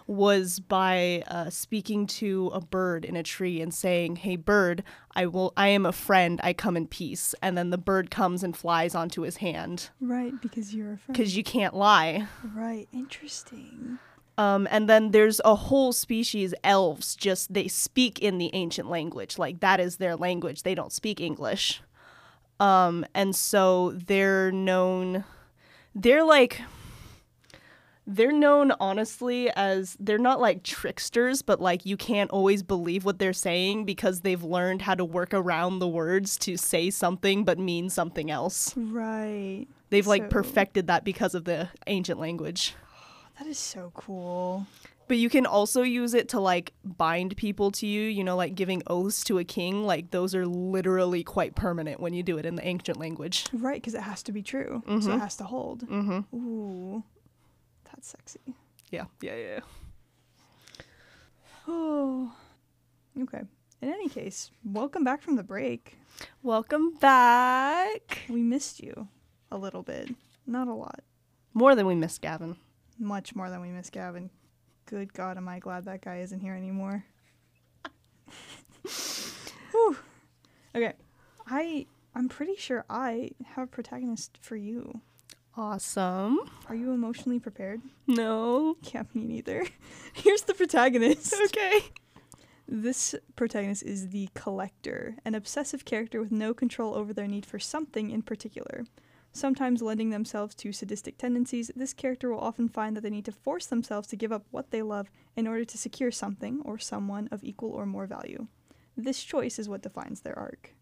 [0.06, 4.82] was by uh, speaking to a bird in a tree and saying, "Hey bird,
[5.14, 6.40] I will I am a friend.
[6.42, 10.32] I come in peace." And then the bird comes and flies onto his hand Right,
[10.40, 11.16] because you're a friend.
[11.16, 12.26] cuz you can't lie.
[12.54, 12.88] Right.
[12.92, 13.98] Interesting.
[14.38, 19.36] Um, and then there's a whole species, elves, just they speak in the ancient language.
[19.38, 20.62] Like that is their language.
[20.62, 21.82] They don't speak English.
[22.58, 25.24] Um, and so they're known,
[25.94, 26.60] they're like,
[28.12, 33.18] they're known honestly as they're not like tricksters, but like you can't always believe what
[33.18, 37.58] they're saying because they've learned how to work around the words to say something but
[37.58, 38.74] mean something else.
[38.76, 39.66] Right.
[39.90, 42.74] They've like So- perfected that because of the ancient language.
[43.38, 44.66] That is so cool.
[45.08, 48.54] But you can also use it to like bind people to you, you know, like
[48.54, 49.82] giving oaths to a king.
[49.86, 53.46] Like those are literally quite permanent when you do it in the ancient language.
[53.50, 54.82] Right, because it has to be true.
[55.00, 55.88] So it has to hold.
[55.88, 56.36] Mm-hmm.
[56.36, 57.02] Ooh.
[58.00, 58.54] That's sexy.
[58.90, 59.60] Yeah, yeah, yeah.
[61.68, 62.32] Oh.
[63.20, 63.42] Okay.
[63.82, 65.98] In any case, welcome back from the break.
[66.42, 68.20] Welcome back.
[68.30, 69.08] We missed you
[69.50, 70.08] a little bit.
[70.46, 71.00] Not a lot.
[71.52, 72.56] More than we missed Gavin.
[72.98, 74.30] Much more than we missed Gavin.
[74.86, 77.04] Good God, am I glad that guy isn't here anymore.
[80.74, 80.92] Okay.
[81.48, 85.00] I I'm pretty sure I have a protagonist for you.
[85.56, 86.38] Awesome.
[86.68, 87.82] Are you emotionally prepared?
[88.06, 88.76] No.
[88.94, 89.66] Yeah, me neither.
[90.14, 91.34] Here's the protagonist.
[91.46, 91.80] Okay.
[92.72, 97.58] This protagonist is the collector, an obsessive character with no control over their need for
[97.58, 98.84] something in particular.
[99.32, 103.32] Sometimes lending themselves to sadistic tendencies, this character will often find that they need to
[103.32, 107.28] force themselves to give up what they love in order to secure something or someone
[107.32, 108.46] of equal or more value.
[108.96, 110.72] This choice is what defines their arc.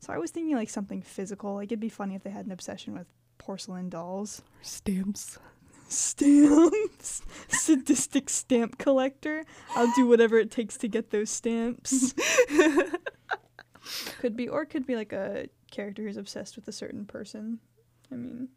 [0.00, 2.52] So I was thinking like something physical, like it'd be funny if they had an
[2.52, 3.06] obsession with
[3.44, 4.42] porcelain dolls.
[4.62, 5.38] Stamps.
[5.88, 7.22] Stamps.
[7.48, 9.44] Sadistic stamp collector.
[9.74, 12.14] I'll do whatever it takes to get those stamps.
[14.20, 17.58] could be, or it could be like a character who's obsessed with a certain person.
[18.10, 18.48] I mean,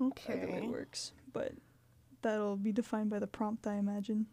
[0.00, 0.66] either way Okay.
[0.68, 1.52] works, but
[2.22, 4.26] that'll be defined by the prompt, I imagine.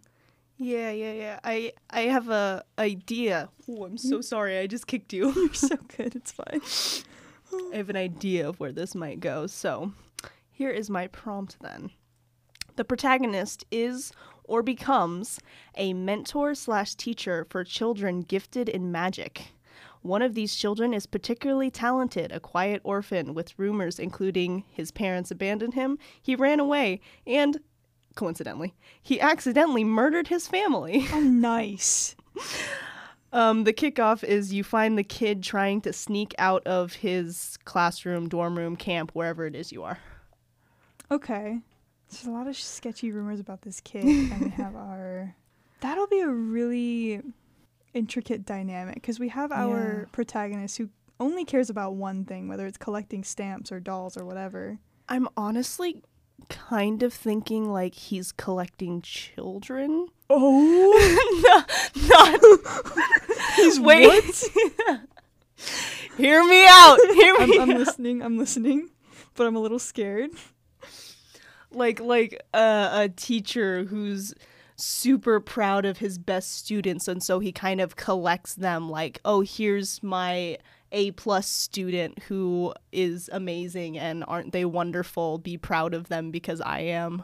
[0.57, 1.39] Yeah, yeah, yeah.
[1.43, 3.49] I I have a idea.
[3.67, 4.21] Oh, I'm so hmm?
[4.21, 4.59] sorry.
[4.59, 5.31] I just kicked you.
[5.35, 6.15] You're so good.
[6.15, 6.61] It's fine.
[7.73, 9.47] I have an idea of where this might go.
[9.47, 9.91] So,
[10.51, 11.91] here is my prompt then.
[12.75, 14.11] The protagonist is
[14.43, 15.39] or becomes
[15.75, 19.53] a mentor slash teacher for children gifted in magic.
[20.01, 25.31] One of these children is particularly talented, a quiet orphan with rumors including his parents
[25.31, 27.59] abandoned him, he ran away, and,
[28.15, 31.05] coincidentally, he accidentally murdered his family.
[31.13, 32.15] Oh, nice.
[33.33, 38.27] Um, the kickoff is you find the kid trying to sneak out of his classroom,
[38.27, 39.99] dorm room, camp, wherever it is you are.
[41.09, 41.59] Okay.
[42.09, 45.35] There's a lot of sketchy rumors about this kid, and we have our.
[45.79, 47.21] That'll be a really
[47.93, 50.05] intricate dynamic because we have our Yeah.
[50.11, 50.89] protagonist who
[51.19, 54.77] only cares about one thing, whether it's collecting stamps or dolls or whatever.
[55.07, 56.03] I'm honestly
[56.49, 60.07] kind of thinking like he's collecting children.
[60.29, 61.65] Oh,
[62.07, 62.39] not
[63.55, 64.23] he's wait.
[66.17, 66.97] Hear me out.
[67.13, 67.57] Hear me.
[67.57, 67.77] I'm, I'm out.
[67.77, 68.21] listening.
[68.21, 68.89] I'm listening,
[69.35, 70.31] but I'm a little scared.
[71.71, 74.33] like like uh, a teacher who's
[74.75, 79.41] super proud of his best students and so he kind of collects them like oh
[79.41, 80.57] here's my
[80.91, 86.61] a plus student who is amazing and aren't they wonderful be proud of them because
[86.61, 87.23] i am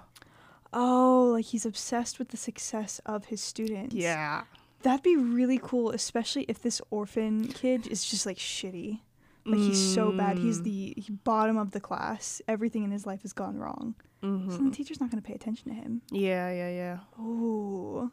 [0.74, 3.96] Oh, like he's obsessed with the success of his students.
[3.96, 4.44] yeah
[4.84, 9.00] That'd be really cool, especially if this orphan kid is just like shitty.
[9.46, 10.38] Like he's so bad.
[10.38, 10.64] He's Mm.
[10.66, 12.42] the bottom of the class.
[12.48, 13.96] Everything in his life has gone wrong.
[14.22, 14.66] So Mhm.
[14.70, 16.02] the teacher's not going to pay attention to him.
[16.12, 18.12] yeah yeah yeah Oh.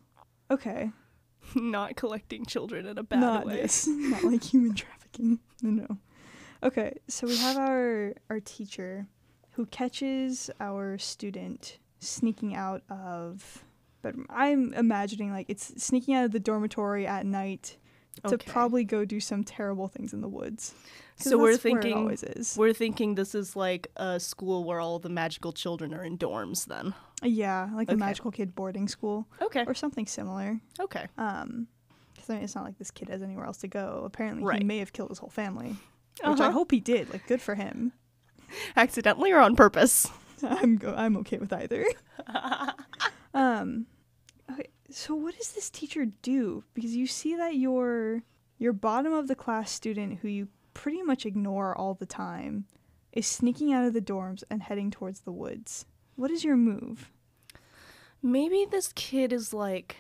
[0.51, 0.91] Okay.
[1.57, 3.87] not collecting children in a bad not way this.
[3.89, 5.01] Not like human trafficking.
[5.63, 5.99] No, no.
[6.63, 9.07] Okay, so we have our our teacher
[9.53, 13.65] who catches our student sneaking out of
[14.03, 17.77] but I'm imagining like it's sneaking out of the dormitory at night
[18.27, 18.51] to Okay.
[18.51, 20.75] probably go do some terrible things in the woods.
[21.17, 22.55] so we're that's where it thinking always is.
[22.57, 26.67] we're thinking this is like a school where all the magical children are in dorms
[26.67, 27.99] then Yeah, like a Okay.
[27.99, 30.61] magical kid boarding school okay or something similar.
[30.81, 31.69] okay Um,
[32.25, 34.03] Because I mean, it's not like this kid has anywhere else to go.
[34.07, 34.59] Apparently, Right.
[34.59, 35.77] he may have killed his whole family,
[36.23, 36.53] which I Uh-huh.
[36.53, 37.11] hope he did.
[37.13, 37.93] Like, good for him.
[38.77, 40.09] Accidentally or on purpose?
[40.43, 41.85] I'm go- I'm okay with either.
[43.35, 43.87] um,
[44.51, 46.65] okay, so what does this teacher do?
[46.75, 48.23] Because you see that your
[48.59, 52.65] your bottom of the class student, who you pretty much ignore all the time,
[53.13, 55.85] is sneaking out of the dorms and heading towards the woods.
[56.17, 57.11] What is your move?
[58.23, 59.97] Maybe this kid is like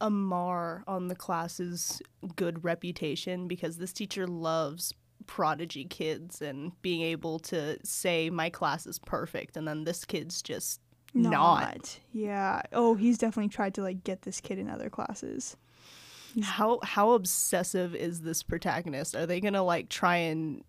[0.00, 2.00] a mar on the class's
[2.36, 4.92] good reputation because this teacher loves
[5.26, 10.42] prodigy kids and being able to say my class is perfect and then this kid's
[10.42, 10.80] just
[11.14, 11.98] not.
[12.12, 12.62] Yeah.
[12.72, 15.56] Oh, he's definitely tried to like get this kid in other classes.
[16.42, 20.62] how how obsessive is this protagonist are they gonna like try and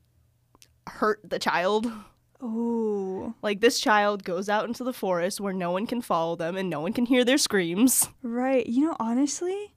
[0.87, 1.91] hurt the child
[2.41, 6.55] Oh, like this child goes out into the forest where no one can follow them
[6.55, 8.65] and no one can hear their screams right.
[8.65, 9.75] You know, honestly,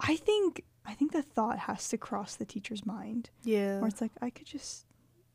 [0.00, 3.30] I think I think the thought has to cross the teacher's mind.
[3.44, 4.84] yeah Or it's like I could just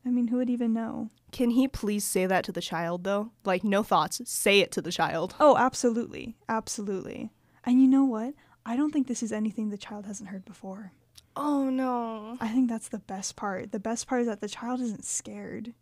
[0.04, 1.10] I mean, who would even know?
[1.30, 4.82] can he please say that to the child though like no thoughts say it to
[4.82, 6.36] the child Oh, absolutely.
[6.50, 7.30] Absolutely.
[7.64, 8.34] And you know what?
[8.66, 10.92] I don't think this is anything the child hasn't heard before.
[11.34, 13.72] oh no I think that's the best part.
[13.72, 15.72] The best part is that the child isn't scared.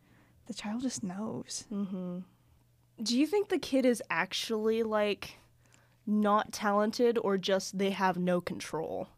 [0.50, 1.64] The child just knows.
[1.72, 2.18] mm-hmm
[3.02, 5.38] do you think the kid is actually like
[6.06, 9.08] not talented or just they have no control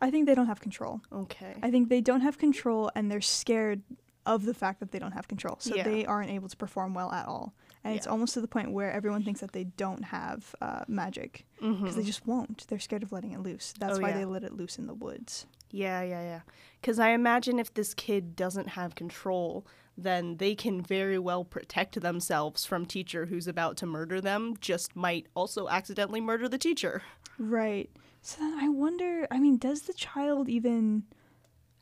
[0.00, 1.00] I think they don't have control.
[1.12, 3.82] okay I think they don't have control and they're scared
[4.26, 5.56] of the fact that they don't have control.
[5.60, 5.84] So Yeah.
[5.84, 7.54] they aren't able to perform well at all.
[7.84, 11.46] And it's almost to the point where everyone thinks that they don't have uh, magic
[11.60, 12.66] because they just won't.
[12.68, 13.72] They're scared of letting it loose.
[13.78, 14.18] That's Oh, why yeah.
[14.18, 15.46] they let it loose in the woods.
[15.70, 16.40] Yeah, yeah, yeah.
[16.80, 19.66] Because I imagine if this kid doesn't have control,
[19.96, 24.54] then they can very well protect themselves from teacher who's about to murder them.
[24.60, 27.02] Just might also accidentally murder the teacher.
[27.38, 27.90] Right.
[28.22, 31.04] So then I wonder, I mean, does the child even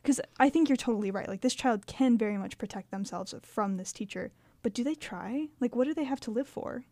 [0.03, 1.29] because I think you're totally right.
[1.29, 5.49] Like this child can very much protect themselves from this teacher, but do they try?
[5.61, 6.85] Like what do they have to live for?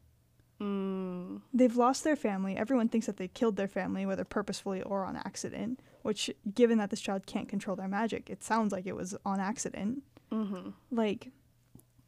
[0.61, 2.57] Mm, They've lost their family.
[2.57, 6.91] Everyone thinks that they killed their family whether purposefully or on accident, which given that
[6.91, 10.03] this child can't control their magic, it sounds like it was on accident.
[10.31, 11.31] Hmm Like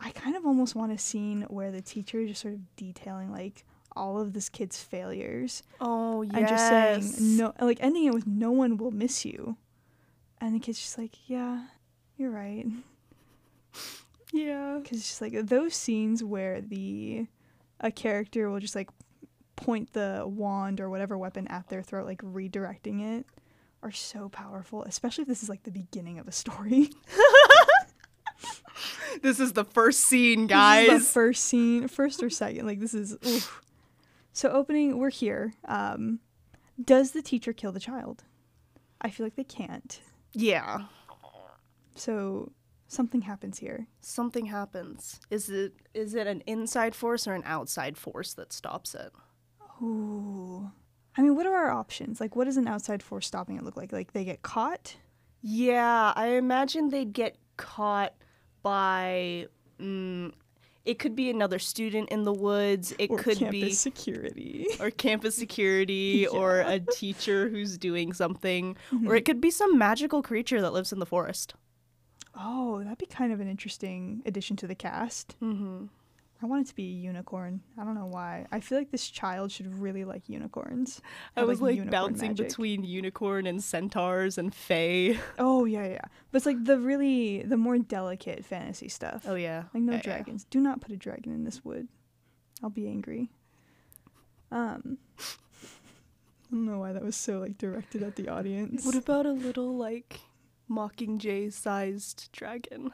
[0.00, 3.32] I kind of almost want a scene where the teacher is just sort of detailing
[3.32, 3.64] like
[3.96, 6.34] all of this kid's failures Oh, yes.
[6.34, 6.68] and just
[7.16, 9.56] saying no like ending it with no one will miss you
[10.40, 11.64] and the kid's just like yeah
[12.16, 12.66] you're right
[14.32, 14.78] Yeah.
[14.82, 17.26] because it's just like those scenes where the
[17.80, 18.90] a character will just like
[19.56, 23.26] point the wand or whatever weapon at their throat like redirecting it
[23.82, 26.90] are so powerful especially if this is like the beginning of a story
[29.22, 31.12] This is the first scene, This is the guys.
[31.12, 33.60] first scene first or second like this is oof.
[34.32, 36.20] so opening we're here um
[36.82, 38.24] does the teacher kill the child
[39.00, 40.00] i feel like they can't
[40.34, 40.82] yeah.
[41.94, 42.52] So
[42.86, 43.88] something happens here.
[44.00, 45.20] Something happens.
[45.30, 49.10] Is it is it an inside force or an outside force that stops it?
[49.82, 50.70] Ooh.
[51.16, 52.20] I mean, what are our options?
[52.20, 53.90] Like, what does an outside force stopping it look like?
[53.90, 54.96] Like, they get caught?
[55.40, 58.14] Yeah, I imagine they'd get caught
[58.62, 59.46] by.
[59.80, 60.32] Mm,
[60.84, 62.94] it could be another student in the woods.
[62.98, 64.66] It or could campus be security?
[64.80, 69.06] or campus security or a teacher who's doing something, Mm-hmm.
[69.08, 71.54] or it could be some magical creature that lives in the forest.
[72.34, 75.36] Oh, that'd be kind of an interesting addition to the cast.
[75.42, 75.86] Mm-hmm.
[76.40, 77.62] I want it to be a unicorn.
[77.76, 78.46] I don't know why.
[78.52, 81.02] I feel like this child should really like unicorns.
[81.36, 82.46] I Have, was like unicorn bouncing magic.
[82.48, 85.18] between unicorn and centaurs and fae.
[85.38, 86.00] Oh yeah, yeah.
[86.30, 89.24] But it's like the really the more delicate fantasy stuff.
[89.26, 90.02] Oh yeah, Like no Yeah, yeah.
[90.02, 90.44] dragons.
[90.48, 91.88] Do not put a dragon in this wood.
[92.62, 93.30] I'll be angry.
[94.52, 98.86] Um I don't know why that was so like directed at the audience.
[98.86, 100.20] What about a little like
[100.70, 102.92] mockingjay sized dragon?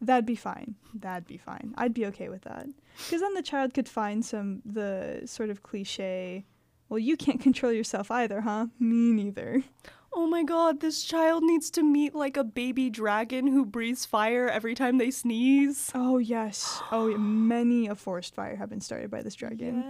[0.00, 0.76] That'd be fine.
[0.94, 1.74] That'd be fine.
[1.76, 2.66] I'd be okay with that.
[3.10, 6.44] Cuz then the child could find some the sort of cliche
[6.90, 8.68] well, you can't control yourself either, huh?
[8.80, 9.62] Me neither.
[10.10, 14.48] Oh my god, this child needs to meet like a baby dragon who breathes fire
[14.48, 15.92] every time they sneeze.
[15.94, 16.80] Oh, yes.
[16.90, 19.84] Oh, many a forest fire have been started by this dragon.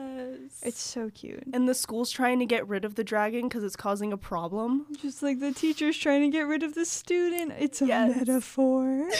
[0.50, 0.60] Yes.
[0.64, 1.44] It's so cute.
[1.52, 4.86] and the school's trying to get rid of the dragon because it's causing a problem.
[5.00, 7.52] Just like the teacher's trying to get rid of the student.
[7.60, 8.16] It's a Yes.
[8.16, 9.08] metaphor.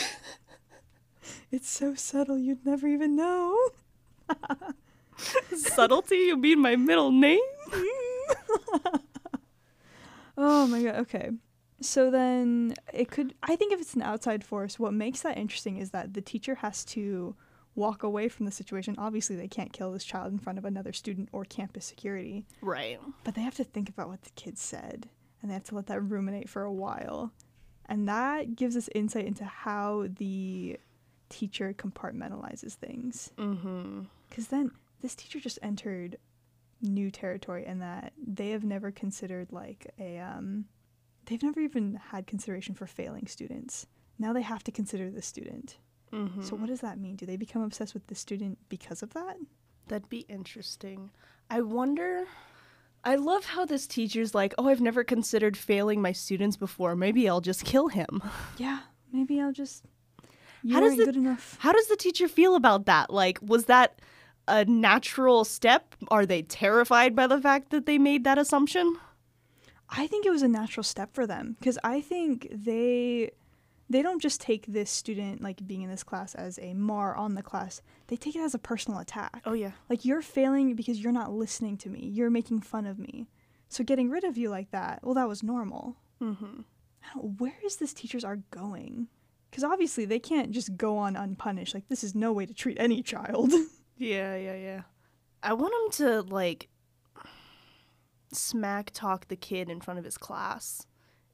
[1.50, 3.56] it's so subtle you'd never even know.
[5.54, 7.40] Subtlety, you mean my middle name?
[10.40, 11.30] Oh my god, okay.
[11.80, 15.78] So then it could I think if it's an outside force, what makes that interesting
[15.78, 17.34] is that the teacher has to
[17.74, 18.94] walk away from the situation.
[18.98, 23.00] Obviously they can't kill this child in front of another student or campus security, Right.
[23.24, 25.08] but they have to think about what the kid said.
[25.40, 27.32] and they have to let that ruminate for a while.
[27.86, 30.78] And that gives us insight into how the
[31.28, 33.32] teacher compartmentalizes things.
[33.38, 34.02] Mm-hmm.
[34.28, 36.18] Because then this teacher just entered
[36.80, 40.64] new territory in that they have never considered like a um
[41.26, 43.86] they've never even had consideration for failing students.
[44.18, 45.78] Now they have to consider the student.
[46.12, 46.42] Mm-hmm.
[46.42, 47.16] So what does that mean?
[47.16, 49.36] Do they become obsessed with the student because of that?
[49.88, 51.10] That'd be interesting.
[51.50, 52.24] I wonder.
[53.04, 56.96] I love how this teacher's like, oh, I've never considered failing my students before.
[56.96, 58.22] Maybe I'll just kill him.
[58.58, 58.80] Yeah,
[59.12, 59.84] maybe I'll just
[60.62, 61.56] you How does the- good enough.
[61.60, 63.12] How does the teacher feel about that?
[63.12, 64.00] Like, was that
[64.46, 65.94] a natural step?
[66.10, 68.96] Are they terrified by the fact that they made that assumption?
[69.90, 73.30] I think it was a natural step for them because I think they
[73.90, 77.34] they don't just take this student like being in this class as a mar on
[77.34, 77.80] the class.
[78.08, 79.40] They take it as a personal attack.
[79.46, 79.72] Oh yeah.
[79.88, 82.00] Like you're failing because you're not listening to me.
[82.06, 83.28] You're making fun of me.
[83.70, 85.96] So getting rid of you like that, well, that was normal.
[86.22, 86.60] Mm-hmm.
[87.16, 89.08] Where is this teacher's art going?
[89.50, 91.74] Because obviously they can't just go on unpunished.
[91.74, 93.52] Like this is no way to treat any child.
[94.00, 94.82] Yeah, yeah, yeah.
[95.42, 96.68] I want him to like
[98.32, 100.86] smack talk the kid in front of his class.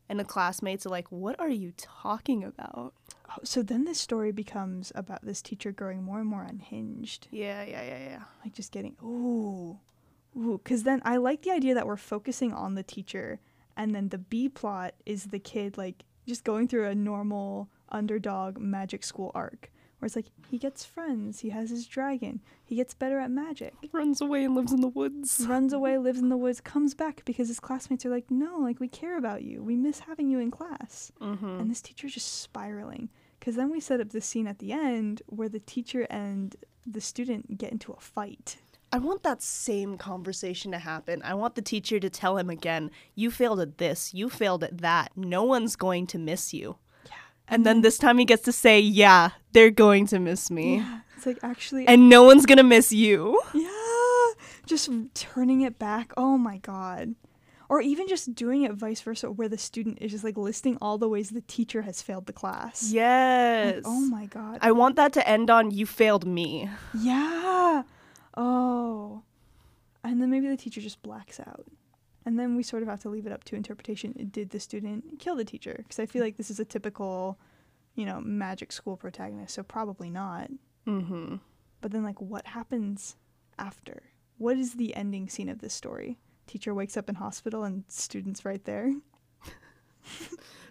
[0.09, 2.95] And the classmates are like, "What are you talking about?"
[3.31, 7.29] Oh, so then this story becomes about this teacher growing more and more unhinged.
[7.31, 8.23] Yeah, yeah, yeah, yeah.
[8.43, 9.79] like just getting ooh
[10.37, 13.41] ooh because then i like the idea that we're focusing on the teacher
[13.77, 18.59] and then the b plot is the kid like just going through a normal underdog
[18.59, 22.93] magic school arc where it's like he gets friends he has his dragon he gets
[22.95, 25.47] better at magic Runs away and lives in the woods.
[25.49, 28.81] runs away lives in the woods comes back because his classmates are like no like
[28.81, 31.61] we care about you we miss having you in class Mm-hmm.
[31.61, 35.23] and this teacher's just spiraling because then we set up this scene at the end
[35.27, 38.57] where the teacher and the student get into a fight
[38.93, 41.21] I want that same conversation to happen.
[41.25, 44.79] I want the teacher to tell him again, you failed at this, you failed at
[44.83, 45.11] that.
[45.17, 46.77] No one's going to miss you.
[47.49, 47.83] And then mm-hmm.
[47.83, 50.77] this time he gets to say, yeah, they're going to miss me.
[50.77, 53.41] Yeah, it's like actually, And no one's going to miss you.
[53.53, 53.69] yeah,
[54.67, 56.13] just turning it back.
[56.17, 57.15] Oh my god.
[57.69, 60.99] Or even just doing it vice versa, where the student is just like listing all
[60.99, 62.83] the ways the teacher has failed the class.
[62.85, 63.83] Like, Yes.
[63.85, 64.59] oh my god.
[64.61, 66.69] I want that to end on, you failed me.
[66.99, 67.83] yeah.
[68.37, 69.23] Oh.
[70.03, 71.65] And then maybe the teacher just blacks out.
[72.27, 74.15] And then we sort of have to leave it up to interpretation.
[74.31, 75.75] Did the student kill the teacher?
[75.79, 77.39] Because I feel like this is a typical,
[77.95, 80.51] you know, magic school protagonist, so probably not.
[80.87, 81.37] Mm-hmm.
[81.81, 83.17] But then, like, what happens
[83.59, 84.03] after?
[84.39, 86.19] What is the ending scene of this story?
[86.47, 88.95] Teacher wakes up in hospital and students right there.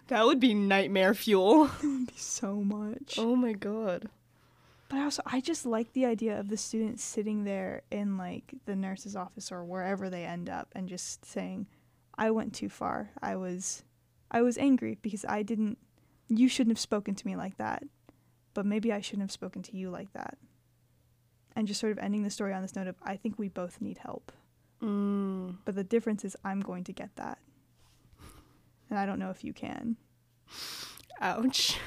[0.08, 1.66] That would be nightmare fuel.
[1.80, 3.16] That would be so much.
[3.18, 4.10] Oh my god.
[4.94, 8.76] But also, I just like the idea of the student sitting there in like the
[8.76, 11.66] nurse's office or wherever they end up and just saying,
[12.16, 13.10] "I went too far.
[13.20, 13.82] I was,
[14.30, 15.78] I was angry because I didn't.
[16.28, 17.82] You shouldn't have spoken to me like that.
[18.54, 20.38] But maybe I shouldn't have spoken to you like that."
[21.56, 23.80] And just sort of ending the story on this note of, "I think we both
[23.80, 24.30] need help."
[24.80, 25.56] Mm.
[25.64, 27.40] But the difference is I'm going to get that.
[28.90, 29.96] And I don't know if you can.
[31.20, 31.80] Ouch.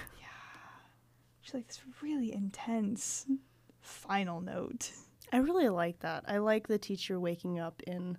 [1.53, 3.25] Like this really intense
[3.81, 4.91] final note.
[5.31, 6.23] I really like that.
[6.27, 8.17] I like the teacher waking up in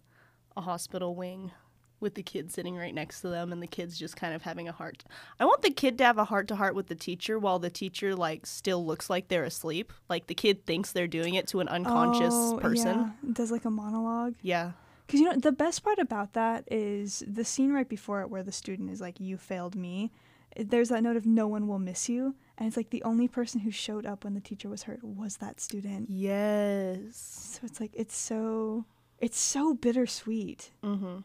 [0.57, 1.53] a hospital wing
[2.01, 4.69] with the kid sitting right next to them and the kid's just kind of having
[4.69, 5.05] a heart.
[5.41, 7.71] I want the kid to have a heart to heart with the teacher while the
[7.71, 9.93] teacher like still looks like they're asleep.
[10.09, 13.13] Like the kid thinks they're doing it to an unconscious Oh, person.
[13.23, 13.31] Yeah.
[13.33, 14.35] Does like a monologue.
[14.43, 14.73] Yeah.
[15.07, 18.43] Because you know the best part about that is the scene right before it where
[18.43, 20.13] the student is like, "You failed me."
[20.57, 23.61] There's that note of "No one will miss you," and it's like the only person
[23.61, 26.11] who showed up when the teacher was hurt was that student.
[26.11, 27.17] Yes.
[27.17, 28.85] So it's like it's so
[29.19, 30.73] it's so bittersweet.
[30.85, 31.25] Mhm.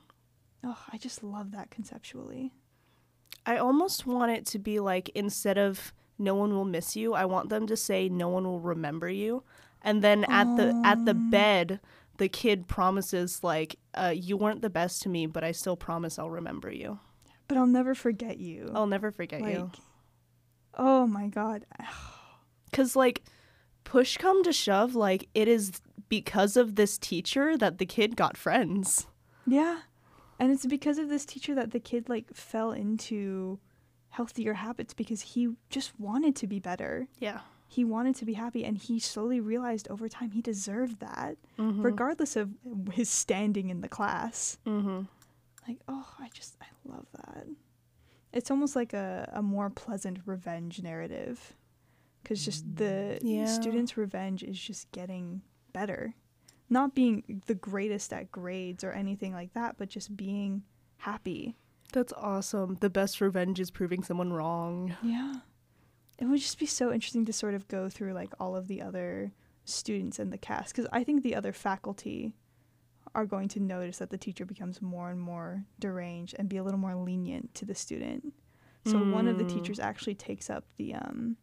[0.63, 2.53] Oh, I just love that conceptually.
[3.45, 7.25] I almost want it to be like instead of no one will miss you, I
[7.25, 9.43] want them to say no one will remember you.
[9.81, 11.29] And then at the at the Um.
[11.29, 11.79] bed,
[12.17, 16.17] the kid promises like uh, you weren't the best to me, but I still promise
[16.17, 16.99] I'll remember you.
[17.47, 18.71] But I'll never forget you.
[18.73, 19.71] I'll never forget like, you.
[20.77, 21.65] Oh my god.
[22.71, 23.23] Cuz like
[23.83, 28.37] push come to shove, like it is because of this teacher that the kid got
[28.37, 29.07] friends.
[29.45, 29.81] Yeah.
[30.39, 33.59] And it's because of this teacher that the kid like fell into
[34.09, 37.07] healthier habits because he just wanted to be better.
[37.19, 37.41] Yeah.
[37.67, 41.83] He wanted to be happy and he slowly realized over time he deserved that Mhm.
[41.83, 42.51] regardless of
[42.91, 44.57] his standing in the class.
[44.65, 45.07] Mhm.
[45.67, 47.47] Like, oh, I just I love that.
[48.33, 51.53] It's almost like a, a more pleasant revenge narrative.
[52.25, 53.37] Cuz just the mm.
[53.37, 53.45] Yeah.
[53.45, 56.15] student's revenge is just getting better.
[56.69, 60.63] Not being the greatest at grades or anything like that, but just being
[60.97, 61.55] happy.
[61.91, 62.77] That's awesome.
[62.79, 64.95] The best revenge is proving someone wrong.
[65.03, 65.35] Yeah.
[66.17, 68.81] It would just be so interesting to sort of go through like all of the
[68.81, 69.31] other
[69.65, 72.33] students in the cast because I think the other faculty
[73.15, 76.63] are going to notice that the teacher becomes more and more deranged and be a
[76.63, 78.33] little more lenient to the student.
[78.85, 79.53] So one of the Mm.
[79.53, 81.37] teachers actually takes up the um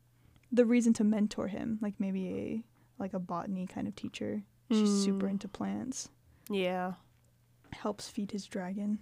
[0.53, 2.65] the reason to mentor him, like maybe a
[2.99, 4.43] like a botany kind of teacher.
[4.71, 5.31] She's super Mm.
[5.31, 6.09] into plants.
[6.51, 6.95] Yeah.
[7.73, 8.99] Helps feed his dragon.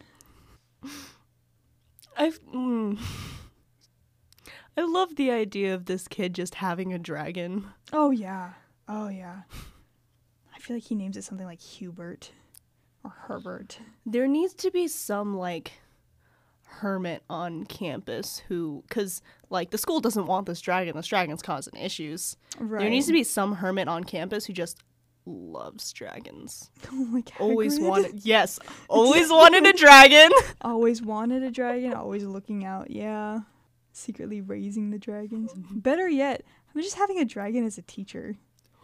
[2.16, 2.40] I've.
[2.44, 2.98] Mm.
[4.76, 7.66] I love the idea of this kid just having a dragon.
[7.92, 8.52] Oh yeah.
[8.86, 9.42] Oh yeah.
[10.54, 12.30] I feel like he names it something like Hubert
[13.08, 13.78] Herbert.
[14.06, 15.72] There needs to be some like
[16.64, 20.96] hermit on campus who, because like the school doesn't want this dragon.
[20.96, 22.36] This dragon's causing issues.
[22.58, 22.80] Right.
[22.80, 24.78] There needs to be some hermit on campus who just
[25.26, 26.70] loves dragons.
[27.12, 30.30] like Always wanted, yes, always wanted a dragon.
[30.60, 31.94] Always wanted a dragon.
[31.94, 32.90] Always looking out.
[32.90, 33.40] Yeah.
[33.92, 35.52] Secretly raising the dragons.
[35.54, 36.44] Better yet,
[36.74, 38.36] I'm just having a dragon as a teacher.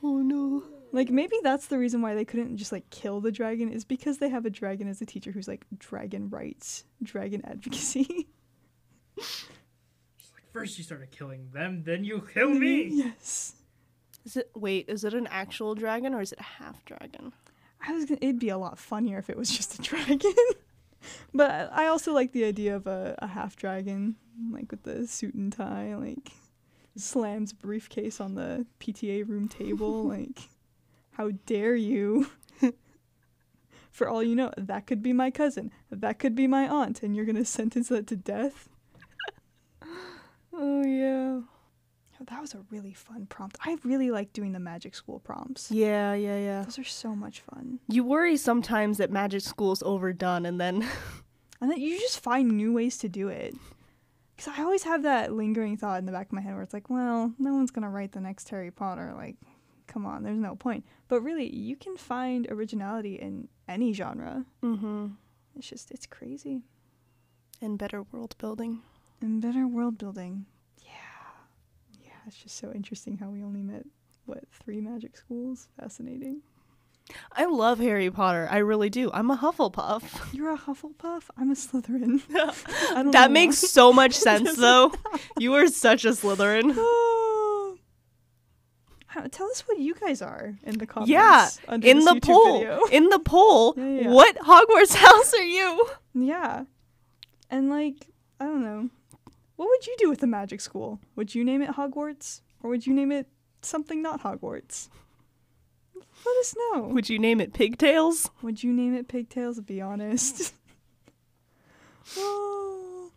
[0.03, 0.65] Oh no.
[0.95, 4.19] Like maybe that's the reason why they couldn't just like kill the dragon is because
[4.19, 8.29] they have a dragon as a teacher who's like dragon rights, dragon advocacy.
[9.17, 12.91] Like first you started killing them, then you kill me.
[12.93, 13.57] yes.
[14.25, 14.89] Is it wait?
[14.89, 17.33] Is it an actual dragon or is it a half dragon?
[17.85, 20.33] I was gonna, it'd be a lot funnier if it was just a dragon.
[21.35, 24.15] but I I also like the idea of a, a half dragon,
[24.53, 26.31] like with the suit and tie, like
[26.97, 30.49] slams briefcase on the PTA room table, like
[31.17, 32.29] how dare you?
[33.91, 37.15] For all you know, that could be my cousin, that could be my aunt, and
[37.15, 38.69] you're gonna sentence that to death.
[40.53, 41.41] Oh yeah.
[42.21, 43.57] Oh, That was a really fun prompt.
[43.65, 45.71] I really like doing the magic school prompts.
[45.71, 46.63] Yeah, yeah, yeah.
[46.63, 47.81] Those are so much fun.
[47.89, 50.87] You worry sometimes that magic school's overdone, and then
[51.61, 53.55] And then you just find new ways to do it.
[54.37, 56.75] Because I always have that lingering thought in the back of my head where it's
[56.75, 59.15] like, well, no one's going to write the next Harry Potter.
[59.17, 59.37] Like,
[59.87, 60.85] come on, there's no point.
[61.09, 64.45] But really, you can find originality in any genre.
[64.63, 65.07] mm-hmm.
[65.57, 66.63] It's just, it's crazy.
[67.63, 68.81] and better world building.
[69.21, 70.47] And better world building.
[70.85, 70.91] Yeah.
[72.03, 73.85] Yeah, it's just so interesting how we only met,
[74.27, 75.69] what, three magic schools?
[75.81, 76.43] Fascinating.
[77.33, 78.49] I love Harry Potter.
[78.51, 79.11] I really do.
[79.13, 80.03] I'm a Hufflepuff.
[80.33, 81.25] You're a Hufflepuff?
[81.37, 82.23] I'm a Slytherin.
[83.13, 83.69] That makes why.
[83.69, 84.91] so much sense, though.
[85.39, 86.75] You are such a Slytherin.
[89.15, 91.11] How- Tell us what you guys are in the comments.
[91.11, 91.49] Yeah,
[91.83, 92.87] in the poll.
[92.91, 94.09] In the poll, Yeah, yeah.
[94.11, 95.89] what Hogwarts house are you?
[96.15, 96.65] Yeah,
[97.51, 98.09] and like
[98.41, 98.91] I don't know,
[99.57, 100.99] what would you do with the magic school?
[101.17, 103.29] Would you name it Hogwarts, or would you name it
[103.63, 104.89] something not Hogwarts?
[106.27, 106.83] Let us know.
[106.89, 108.31] Would you name it Pigtails?
[108.43, 109.61] Would you name it Pigtails?
[109.61, 110.55] Be honest.
[112.17, 113.11] oh.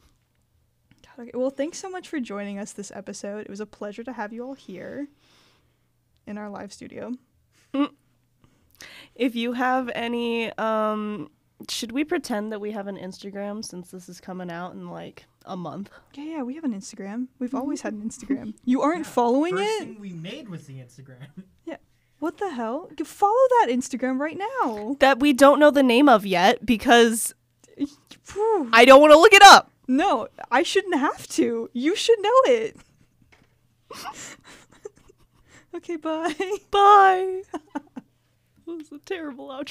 [1.06, 1.32] God, okay.
[1.34, 3.39] Well, thanks so much for joining us this episode.
[3.41, 5.08] It was a pleasure to have you all here
[6.28, 7.14] in our live studio.
[9.16, 11.32] If you have any, um,
[11.70, 15.26] should we pretend that we have an Instagram since this is coming out in like
[15.46, 15.90] a month?
[16.14, 17.28] Yeah, yeah, we have an Instagram.
[17.40, 18.54] We've always had an Instagram.
[18.66, 19.80] You aren't following First it?
[19.80, 21.28] thing we made was the Instagram.
[21.66, 21.78] Yeah.
[22.20, 22.90] What the hell?
[22.98, 24.96] You follow that Instagram right now.
[25.00, 27.34] That we don't know the name of yet because
[28.24, 28.70] Phew.
[28.74, 29.72] I don't want to look it up.
[29.88, 31.70] No, I shouldn't have to.
[31.74, 32.78] You should know it.
[35.78, 36.34] okay, bye.
[36.72, 37.42] Bye.
[37.74, 38.04] that
[38.66, 39.66] was a terrible outro.